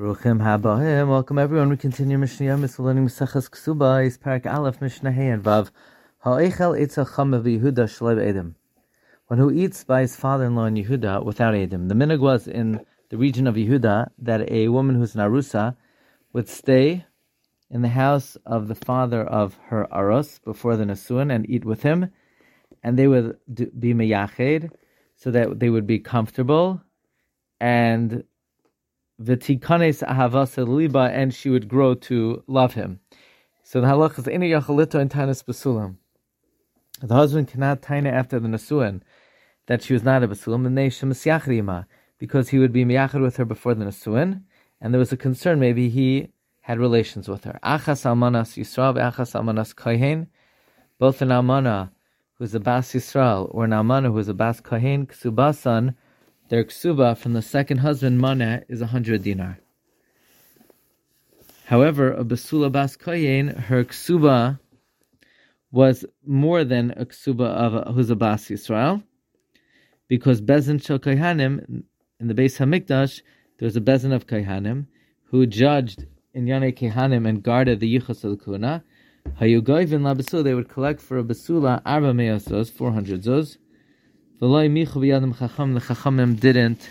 [0.00, 1.08] Baruchim Habahim.
[1.08, 1.68] Welcome everyone.
[1.68, 2.78] We continue Mishnah Yomis.
[2.78, 4.06] We're learning Mesachas Ksuba.
[4.06, 5.70] Is Perek Aleph Mishnah Hey and Vav.
[6.20, 8.54] Ha'echel Eitzah Chama Yehuda Shlev Edom.
[9.26, 11.88] One who eats by his father-in-law in Yehuda without Edom.
[11.88, 15.76] The minig was in the region of Yehuda that a woman who's an arusa
[16.32, 17.04] would stay
[17.68, 21.82] in the house of the father of her arus before the Nasuan and eat with
[21.82, 22.10] him,
[22.82, 23.36] and they would
[23.78, 24.70] be meyached
[25.16, 26.80] so that they would be comfortable
[27.60, 28.24] and
[29.20, 33.00] v'tikanes ahavas liba, and she would grow to love him.
[33.62, 35.96] So the halach is ina yachalito and tanis basulam.
[37.02, 39.02] The husband cannot taina after the nasuin
[39.66, 41.84] that she was not a basulam, and they
[42.18, 44.42] because he would be miyachad with her before the nasuin,
[44.80, 46.28] and there was a concern maybe he
[46.60, 47.58] had relations with her.
[47.64, 50.26] Achas almanas Yisrael, achas almanas kohen,
[50.98, 51.90] both an almana
[52.34, 55.94] who's a bas Yisrael or an almana who is a bas kohen ksubasan
[56.50, 59.58] their ksuba from the second husband, mana, is a hundred dinar.
[61.66, 64.58] However, a basula bas koyin, her ksuba
[65.70, 69.04] was more than a ksuba of a, who's a bas Yisrael,
[70.08, 71.84] because bezin shel kohanim
[72.18, 73.22] in the base hamikdash
[73.58, 74.86] there was a bezin of kohanim
[75.26, 78.82] who judged in yane kohanim and guarded the yichus of the kuna.
[79.40, 83.56] Hayugoyvin la basula they would collect for a basula arba meosos four hundred zos
[84.40, 86.88] the Chachamim didn't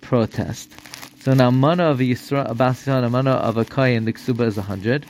[0.00, 0.74] protest.
[1.20, 4.62] So now mana of a Yisra, a mana of a Kayin, the Ksuba is a
[4.62, 5.06] hundred,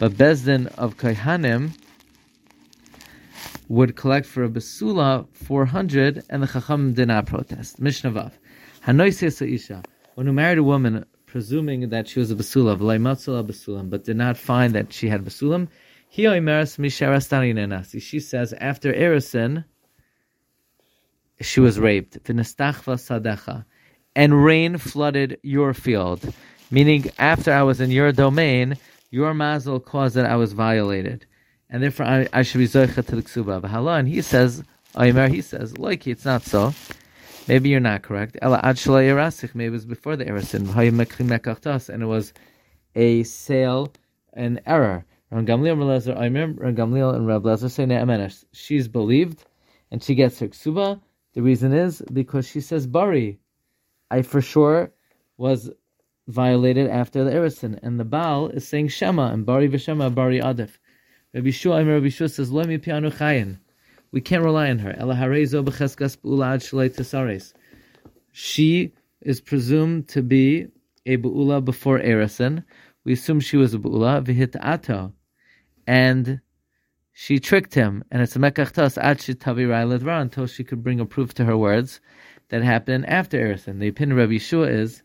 [0.00, 1.70] but Bezdin of Kayhanim
[3.68, 7.80] would collect for a Basula 400, and the Chachamim did not protest.
[7.80, 8.32] Mishnah Vav.
[10.16, 14.16] When you married a woman, presuming that she was a Basula, V'laimatzula Basulam, but did
[14.16, 15.68] not find that she had Basulam,
[16.08, 16.24] he
[18.00, 19.64] She says, after Erison,
[21.40, 22.18] she was raped.
[24.16, 26.34] And rain flooded your field.
[26.70, 28.76] Meaning, after I was in your domain,
[29.10, 31.26] your mazel caused that I was violated.
[31.68, 33.98] And therefore, I, I should be zoicha to the ksuba.
[33.98, 34.62] And he says,
[34.96, 36.72] Aymer, he says, like it's not so.
[37.48, 38.36] Maybe you're not correct.
[38.42, 38.80] Ela ad
[39.54, 41.88] Maybe it was before the erasin.
[41.88, 42.32] And it was
[42.94, 43.92] a sale,
[44.34, 45.04] an error.
[45.30, 49.44] Ran Gamliel and Rab say She's believed,
[49.90, 51.00] and she gets her ksuba,
[51.34, 53.38] the reason is because she says Bari.
[54.10, 54.92] I for sure
[55.36, 55.70] was
[56.26, 60.78] violated after the Erison, and the Baal is saying Shema, and Bari v'Shema, Bari Adif.
[61.32, 63.58] Rabbi Shua, Rabbi Shua says, Lo pianu chayin.
[64.12, 64.92] We can't rely on her.
[68.32, 70.66] She is presumed to be
[71.06, 72.64] a bu'ula before Erison.
[73.04, 75.12] We assume she was a bu'ula, v'hit ato.
[75.86, 76.40] And
[77.22, 81.34] she tricked him, and it's a mekachtas ad tavi until she could bring a proof
[81.34, 82.00] to her words
[82.48, 83.78] that happened after Erison.
[83.78, 85.02] The opinion of Rabbi Yeshua is,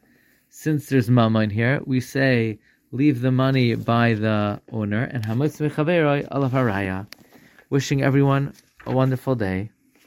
[0.47, 2.57] since there's mama here, we say
[2.93, 7.05] leave the money by the owner and hametz mechaveroi alav haraya.
[7.69, 8.53] Wishing everyone
[8.85, 9.71] a wonderful day.